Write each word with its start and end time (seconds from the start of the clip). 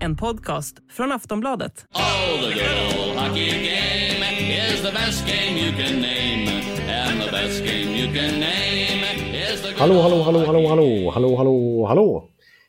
En 0.00 0.16
podcast 0.16 0.76
från 0.90 1.12
Aftonbladet. 1.12 1.86
Oh, 1.94 2.48
the 2.48 2.54
good 2.54 3.08
old 3.08 3.18
hockey 3.18 3.50
game 3.50 4.24
is 4.72 4.82
the 4.82 4.92
best 4.92 5.26
game 5.26 5.58
you 5.58 5.72
can 5.72 6.00
name. 6.00 6.46
And 6.90 7.20
the 7.20 7.30
best 7.32 7.64
game 7.64 7.96
you 7.96 8.06
can 8.06 8.40
name 8.40 9.04
is 9.52 9.62
the 9.62 9.68
good 9.68 9.78
Hallå, 9.78 10.00
hallå, 10.00 10.22
hallå, 10.22 10.38
hallå, 10.46 10.68
hallå, 10.68 11.10
hallå, 11.10 11.36
hallå, 11.36 11.86
hallå. 11.86 12.28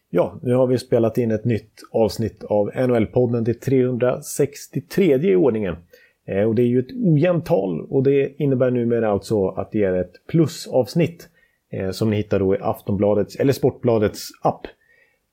Ja, 0.09 0.39
nu 0.41 0.53
har 0.53 0.67
vi 0.67 0.77
spelat 0.77 1.17
in 1.17 1.31
ett 1.31 1.45
nytt 1.45 1.73
avsnitt 1.91 2.43
av 2.43 2.71
NHL-podden 2.71 3.45
till 3.45 3.59
363 3.59 5.15
i 5.15 5.35
ordningen. 5.35 5.75
Eh, 6.27 6.43
och 6.43 6.55
det 6.55 6.61
är 6.61 6.67
ju 6.67 6.79
ett 6.79 6.91
ojämnt 7.03 7.45
tal 7.45 7.81
och 7.81 8.03
det 8.03 8.41
innebär 8.41 8.71
numera 8.71 9.09
alltså 9.11 9.47
att 9.47 9.71
det 9.71 9.83
är 9.83 9.93
ett 9.93 10.27
plusavsnitt 10.27 11.27
Eh, 11.71 11.91
som 11.91 12.09
ni 12.09 12.15
hittar 12.15 12.39
då 12.39 12.55
i 12.55 12.57
Aftonbladets 12.61 13.35
eller 13.35 13.53
Sportbladets 13.53 14.29
app. 14.41 14.67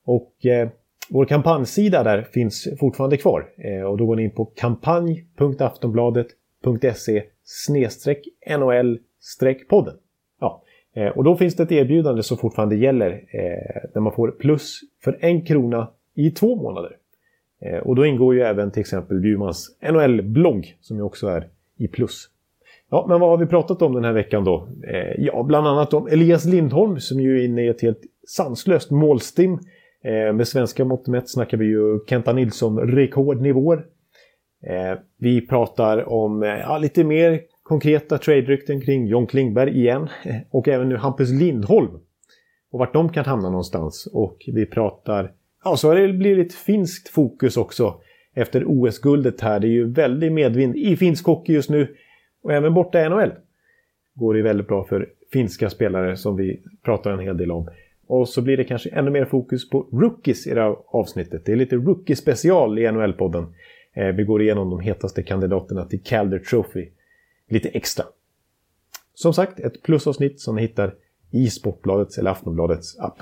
Och 0.05 0.45
eh, 0.45 0.69
vår 1.09 1.25
kampanjsida 1.25 2.03
där 2.03 2.21
finns 2.21 2.67
fortfarande 2.79 3.17
kvar 3.17 3.49
eh, 3.57 3.81
och 3.81 3.97
då 3.97 4.05
går 4.05 4.15
ni 4.15 4.23
in 4.23 4.31
på 4.31 4.45
kampanj.aftonbladet.se 4.45 7.23
snedstreck 7.43 8.27
NHL 8.57 8.99
podden. 9.69 9.95
Ja, 10.39 10.63
eh, 10.95 11.07
och 11.07 11.23
då 11.23 11.35
finns 11.35 11.55
det 11.55 11.63
ett 11.63 11.71
erbjudande 11.71 12.23
som 12.23 12.37
fortfarande 12.37 12.75
gäller 12.75 13.11
eh, 13.11 13.81
där 13.93 14.01
man 14.01 14.13
får 14.13 14.31
plus 14.31 14.79
för 15.03 15.17
en 15.21 15.45
krona 15.45 15.91
i 16.15 16.31
två 16.31 16.55
månader. 16.55 16.95
Eh, 17.61 17.77
och 17.77 17.95
då 17.95 18.05
ingår 18.05 18.35
ju 18.35 18.41
även 18.41 18.71
till 18.71 18.79
exempel 18.79 19.19
Bjurmans 19.19 19.77
NHL-blogg 19.81 20.77
som 20.81 20.97
ju 20.97 21.03
också 21.03 21.27
är 21.27 21.49
i 21.77 21.87
plus. 21.87 22.29
Ja, 22.91 23.05
men 23.09 23.19
vad 23.19 23.29
har 23.29 23.37
vi 23.37 23.45
pratat 23.45 23.81
om 23.81 23.93
den 23.93 24.03
här 24.03 24.13
veckan 24.13 24.43
då? 24.43 24.67
Eh, 24.87 25.13
ja, 25.17 25.43
bland 25.43 25.67
annat 25.67 25.93
om 25.93 26.07
Elias 26.07 26.45
Lindholm 26.45 26.99
som 26.99 27.19
ju 27.19 27.39
är 27.39 27.45
inne 27.45 27.65
i 27.65 27.67
ett 27.67 27.81
helt 27.81 28.01
sanslöst 28.27 28.91
målstim. 28.91 29.59
Eh, 30.03 30.33
med 30.33 30.47
svenska 30.47 30.85
mått 30.85 31.07
mätt 31.07 31.29
snackar 31.29 31.57
vi 31.57 31.65
ju 31.65 31.99
Kenta 32.07 32.33
Nilsson-rekordnivåer. 32.33 33.85
Eh, 34.67 34.99
vi 35.17 35.47
pratar 35.47 36.09
om 36.09 36.43
eh, 36.43 36.49
ja, 36.49 36.77
lite 36.77 37.03
mer 37.03 37.41
konkreta 37.63 38.17
trade-rykten 38.17 38.81
kring 38.81 39.07
John 39.07 39.27
Klingberg 39.27 39.79
igen. 39.79 40.09
Eh, 40.23 40.35
och 40.51 40.67
även 40.67 40.89
nu 40.89 40.97
Hampus 40.97 41.29
Lindholm. 41.29 41.99
Och 42.71 42.79
vart 42.79 42.93
de 42.93 43.09
kan 43.09 43.25
hamna 43.25 43.49
någonstans. 43.49 44.09
Och 44.13 44.37
vi 44.47 44.65
pratar... 44.65 45.31
Ja, 45.63 45.77
så 45.77 45.87
har 45.87 45.95
det 45.95 46.13
blivit 46.13 46.37
lite 46.37 46.55
finskt 46.55 47.09
fokus 47.09 47.57
också. 47.57 48.01
Efter 48.35 48.63
OS-guldet 48.67 49.41
här. 49.41 49.59
Det 49.59 49.67
är 49.67 49.71
ju 49.71 49.91
väldigt 49.91 50.33
medvind 50.33 50.75
i 50.75 50.97
finsk 50.97 51.25
hockey 51.25 51.53
just 51.53 51.69
nu. 51.69 51.95
Och 52.41 52.53
även 52.53 52.73
borta 52.73 53.05
i 53.05 53.09
NHL 53.09 53.31
går 54.13 54.33
det 54.33 54.41
väldigt 54.41 54.67
bra 54.67 54.83
för 54.83 55.09
finska 55.31 55.69
spelare 55.69 56.17
som 56.17 56.35
vi 56.35 56.61
pratar 56.83 57.11
en 57.11 57.19
hel 57.19 57.37
del 57.37 57.51
om. 57.51 57.69
Och 58.07 58.29
så 58.29 58.41
blir 58.41 58.57
det 58.57 58.63
kanske 58.63 58.89
ännu 58.89 59.11
mer 59.11 59.25
fokus 59.25 59.69
på 59.69 59.87
rookies 59.91 60.47
i 60.47 60.53
det 60.53 60.61
här 60.61 60.75
avsnittet. 60.87 61.45
Det 61.45 61.51
är 61.51 61.55
lite 61.55 61.75
rookie-special 61.75 62.79
i 62.79 62.91
NHL-podden. 62.91 63.45
Eh, 63.93 64.07
vi 64.07 64.23
går 64.23 64.41
igenom 64.41 64.69
de 64.69 64.79
hetaste 64.79 65.23
kandidaterna 65.23 65.85
till 65.85 66.03
Calder 66.03 66.39
Trophy 66.39 66.89
lite 67.49 67.69
extra. 67.69 68.05
Som 69.13 69.33
sagt, 69.33 69.59
ett 69.59 69.83
plusavsnitt 69.83 70.39
som 70.39 70.55
ni 70.55 70.61
hittar 70.61 70.93
i 71.31 71.49
Sportbladets 71.49 72.17
eller 72.17 72.31
Aftonbladets 72.31 72.99
app. 72.99 73.21